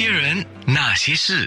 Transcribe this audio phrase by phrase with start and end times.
[0.00, 1.46] 些人，那些事，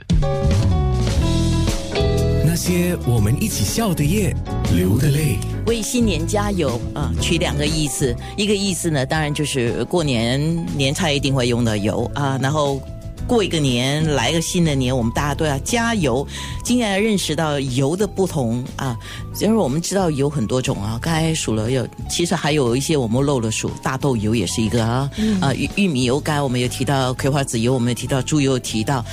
[2.46, 4.32] 那些我们一起笑的夜，
[4.76, 5.40] 流的泪。
[5.66, 7.12] 为新年加油啊！
[7.20, 10.40] 取两个意思，一个意思呢，当然就是过年
[10.78, 12.80] 年菜一定会用的油啊，然后。
[13.28, 16.26] 过一个年，来个新的年，我们大家都要加油。
[16.64, 18.98] 今天认识到油的不同啊，
[19.34, 21.00] 就是我们知道油很多种啊。
[21.02, 25.10] 刚才数了有，其实还有一些我们漏了数，大豆油也是一个啊。
[25.42, 29.04] 啊，玉玉米油干我们有提到，葵花籽油我们有提到，猪油提到，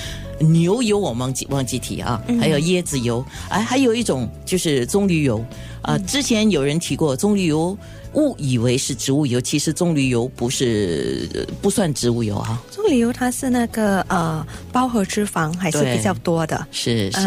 [0.41, 5.45] 牛油我忘记忘记提啊，还有椰子油，哎，还有一种就是棕榈油
[5.83, 5.97] 啊。
[5.99, 7.77] 之前有人提过棕榈油。
[8.15, 12.61] 误以为是植物油，其实棕榈油不是不算植物油啊。
[12.69, 17.21] 棕榈油它是那个呃饱和脂肪还是比较多的，是是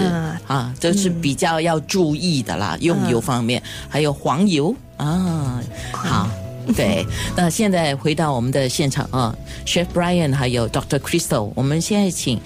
[0.46, 2.78] 啊，这是比较要注意的啦。
[2.82, 6.30] 用油方面还有黄油啊，好
[6.76, 7.06] 对。
[7.34, 9.34] 那现在回到我们的现场啊
[9.66, 12.38] ，Chef Brian 还有 Doctor Crystal，我们现在请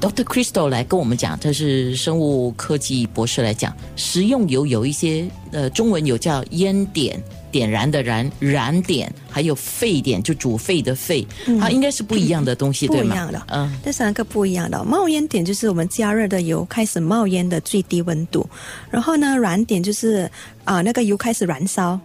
[0.00, 0.22] Dr.
[0.22, 7.20] Crystal 来跟我们讲，这是生物科技博士来讲，食用油有一些呃中文有叫烟点。
[7.50, 11.26] 点燃的燃燃点，还有沸点，就煮沸的沸，
[11.58, 13.02] 它应该是不一样的东西， 对吗？
[13.02, 14.84] 不一样的，嗯，这三个不一样的。
[14.84, 18.46] 冒烟点就是我们加热的油开始冒烟的最低温度，
[18.90, 20.30] 然后呢，燃点就是
[20.64, 21.98] 啊，那个油开始燃烧，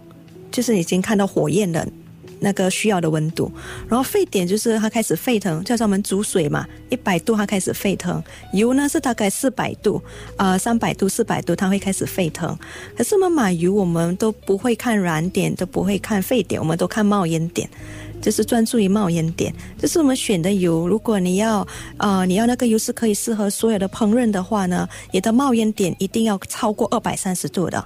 [0.50, 1.86] 就是已经看到火焰的。
[2.40, 3.50] 那个需要的温度，
[3.88, 8.22] 然后沸点就是它开始沸腾，叫做我们煮水嘛，一百度它开始沸腾。
[8.52, 10.02] 油呢是大概四百度，
[10.36, 12.56] 呃，三百度、四百度它会开始沸腾。
[12.96, 17.68] 可是我们买油，我们都不会看燃点，都不会看沸点，我们都看冒烟点，
[18.20, 19.54] 就是专注于冒烟点。
[19.78, 21.66] 就是我们选的油，如果你要
[21.98, 27.84] 呃你要那个油是可以适合所有的烹饪的话呢，你的冒烟点一定要超过二百三十度的。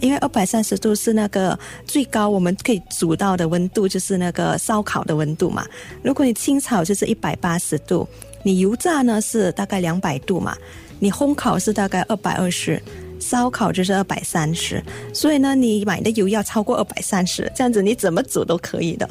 [0.00, 5.66] 因为二百三十度是那个最高我们可以煮到的温度，就是那个烧烤的温度嘛。
[6.02, 8.06] 如果你清炒就是一百八十度，
[8.42, 10.56] 你油炸呢是大概两百度嘛，
[10.98, 12.80] 你烘烤是大概二百二十。
[13.18, 19.08] 烧烤就是二百三十，所以呢，你买的油要超过二百三十，这样子你怎么煮都可以的。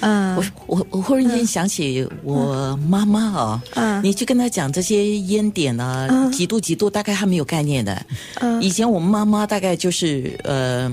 [0.00, 8.06] 嗯，我我我忽然间想起我妈妈哦，嗯，你去跟她讲这些烟点啊，几度几度，大概她没有概念的。
[8.40, 10.92] 嗯，以前我们妈妈大概就是呃，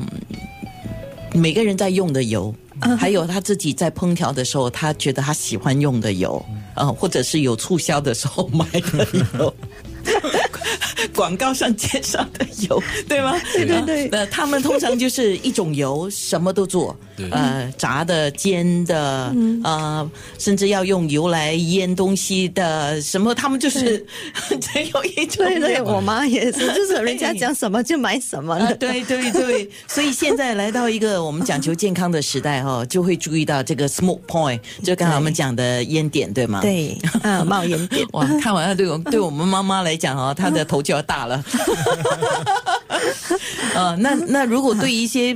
[1.33, 2.53] 每个人在用的油，
[2.97, 6.43] 还有她自己在烹调的时候，她觉得她喜欢用的油，
[6.73, 9.07] 啊，或者是有促销的时候 买的
[9.37, 9.53] 油。
[11.15, 13.39] 广告上介绍的油，对吗？
[13.53, 14.09] 对对对。
[14.11, 16.95] 那他们通常就是一种油，什么都做，
[17.31, 19.33] 呃，炸的、煎的，
[19.63, 23.97] 呃，甚至要用油来腌东西的，什么他们就是
[24.59, 25.45] 只 有一种。
[25.45, 28.57] 对对，我妈也是，就是人家讲什么就买什么。
[28.79, 36.61] 对对对，所以现在来到一个我们讲求健康的时代哈，就会注意到这个 smoke point，就刚才我们讲的烟点，对吗？
[36.61, 38.05] 对，啊，冒烟点。
[38.13, 41.43] 哇，看完了，对我对我们妈妈来讲哦，她的头就要大了。
[43.75, 45.35] 呃，那那如果对一些。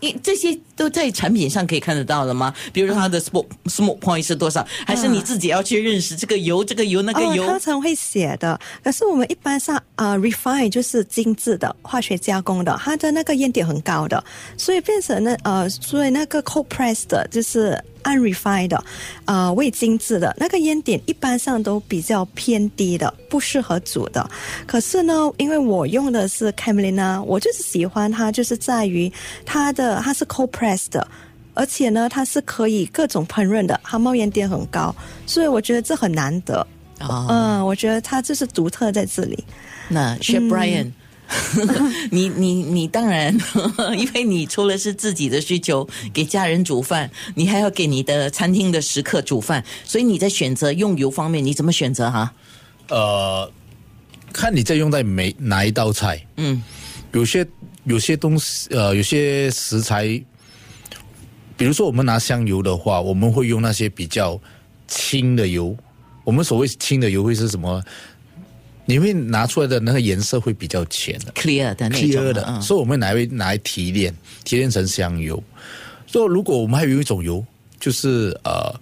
[0.00, 2.54] 一这些都在产品上可以看得到的吗？
[2.72, 4.64] 比如说它的 smoke smoke point 是多少？
[4.86, 7.44] 还是你自己要去认识这个油、这个油、那个油？
[7.44, 8.56] 通常会写的。
[8.84, 14.22] 可是我们一般上啊，refine 就是精致的化学加工的，它的那个烟点很高的，
[14.56, 17.76] 所以变成那呃，所以那个 cold pressed 就是
[18.08, 18.84] unrefined 的，
[19.26, 24.28] 呃，未精致的那个烟点一般上都比较偏低的，不适合煮的。
[24.66, 29.12] 可是呢，因为我用的是 Camelina，我就是喜欢它，就是在于
[29.46, 30.02] 它的。
[30.08, 31.06] 它是 cold pressed 的，
[31.52, 34.94] 而且呢，它是可以各种烹饪的，它冒烟点很高，
[35.26, 36.66] 所以我觉得这很难得
[36.98, 37.26] 啊。
[37.28, 39.44] 嗯，我觉得它就是独特在这里。
[39.88, 40.90] 那 Chef Brian，
[42.10, 43.36] 你你你当然，
[43.96, 52.32] 因为你除了是自己的需求给家人煮饭，你还要给你的餐厅的食客煮饭，所以你在选择用油方面，你怎么选择哈？
[52.88, 53.50] 呃，
[54.32, 56.24] 看你在用在每哪一道菜。
[56.36, 56.62] 嗯，
[57.12, 57.46] 有些。
[57.84, 60.04] 有些东西，呃，有些食材，
[61.56, 64.38] 比如说我们拿香油的话，我们会用那些比较
[64.86, 65.74] 轻的油。
[66.22, 67.82] 我们所谓轻的油会是什么？
[68.88, 72.58] 你会拿出来的那个颜色会比较浅的，clear 的那种的。
[72.62, 74.14] 所以我们拿来拿来提炼，
[74.44, 75.42] 提炼成香油。
[76.06, 77.44] 所以如果我们还有一种油，
[77.78, 78.74] 就是呃，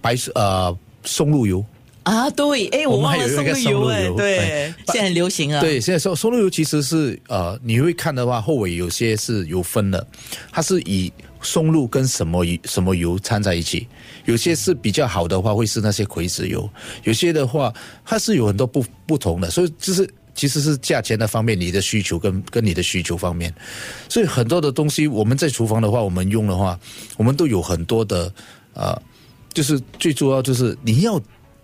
[0.00, 1.64] 白呃松露油。
[2.02, 5.60] 啊，对，哎，我们还有一个松露油，对，现在很流行啊。
[5.60, 10.04] 对，现在松松露油其实是呃，你会看的话，后尾有些是有分的，
[10.50, 13.86] 它是以松露跟什么什么油掺在一起，
[14.24, 16.68] 有些是比较好的话，会是那些葵籽油，
[17.04, 17.72] 有些的话，
[18.04, 23.54] 它是有很多不不同的，所以就是其实是价钱的方面，你的需求跟跟你的需求方面，
[24.08, 26.78] 所以很多的东西我们在厨房的话，我们用的话，
[27.16, 28.32] 我们都有很多的
[28.74, 29.00] 呃，
[29.52, 31.20] 就是最主要就是你要。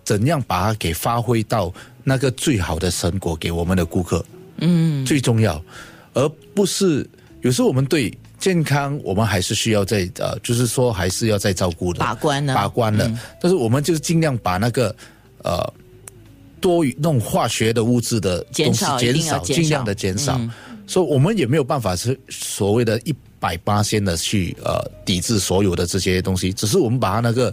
[0.07, 1.75] 怎样把它给发挥到
[2.05, 4.25] 那个最好的成果给我们的顾客，
[4.59, 5.61] 嗯，最重要，
[6.13, 7.05] 而不是
[7.41, 8.17] 有时候我们对
[8.47, 14.95] 健康，我们还是需要在呃，就是说还是要在照顾的把关呢把关的，但是我们就是尽量把那个
[15.43, 15.75] 呃
[16.61, 20.41] 多余那种化学的物质的减东西减少尽量的减少，
[20.87, 27.53] 所以我们也没有办法是所谓的一百八千的去呃抵制所有的这些东西，只是我们把它那个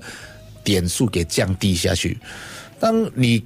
[0.64, 2.16] 点数给降低下去。
[2.80, 3.44] 当你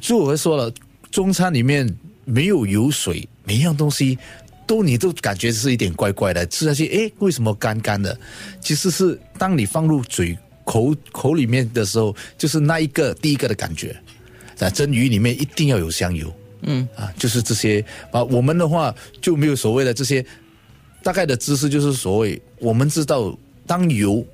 [0.00, 0.72] 就我说了，
[1.12, 1.88] 中餐里面
[2.24, 4.18] 没有油水，每一样东西
[4.70, 8.16] 都你都感觉是一点怪怪的，吃下去，诶，为什么干干的？
[8.60, 14.00] 其实是当你放入嘴口口里面的时候，就是那一个第一个的感觉。
[14.54, 16.32] 在蒸鱼里面一定要有香油，
[16.62, 18.22] 嗯啊，就是这些啊。
[18.22, 20.24] 我们的话就没有所谓的这些
[21.02, 23.36] 大概的知识，就是所谓我们知道，
[23.66, 24.24] 当油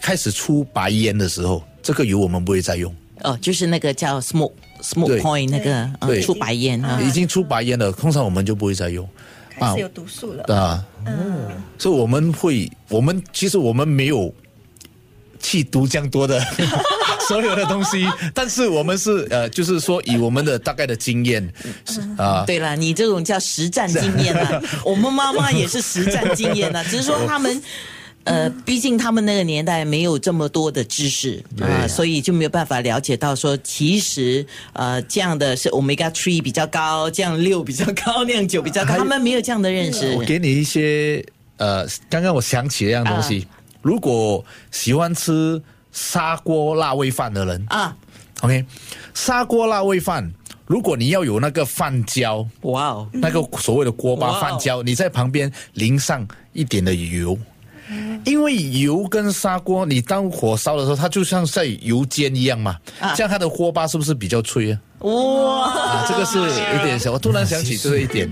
[0.00, 2.94] 开始出白烟的时候，这个油我们不会再用。
[3.24, 9.06] 哦，就是那个叫 smoke smoke point 那个呃对出白烟啊，已经出白烟了，通常我们就不会再用
[9.50, 10.44] 开始有毒素了。
[10.54, 10.84] 啊。
[11.06, 11.48] 嗯
[11.78, 14.32] 所以我们会，我们其实我们没有
[15.40, 16.38] 去毒这样多的
[17.26, 21.42] 所有的东西，但是我们是呃，就是说以我们的大概的经验
[21.86, 27.62] 是啊，对了，你这种叫实战经验啊， 我们妈妈也是实战经验啊，只是说他们。
[28.24, 40.14] 呃，毕竟他们那个年代没有这么多的知识啊、所以就没有办法了解到说，其实呃这样的是 omega three 比较高，这样六比较高，那样九比较高，他们没有这样的认识。
[40.14, 40.24] 我。
[40.24, 41.24] 给你一些
[41.56, 43.46] 呃，刚刚我想起一样东西，
[43.82, 45.60] 如果喜欢吃
[45.92, 47.96] 砂锅辣味饭的人啊
[48.42, 48.64] ，，OK，
[49.12, 50.30] 砂锅辣味饭，
[50.66, 57.36] 如果你要有那个饭焦，哇哦，那个所谓的锅巴饭焦，你在旁边淋上一点的油，
[58.24, 64.78] 因为油跟砂锅，你当火烧的时候，它就像在油煎一样嘛，啊这样它的锅巴是不是比较脆啊？
[65.00, 65.72] 哇！
[65.72, 68.30] 啊，这个是有点小，我突然想起这一点。